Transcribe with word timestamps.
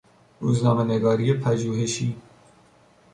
روزنامهنگاری 0.41 1.33
پژوهشی 1.33 2.15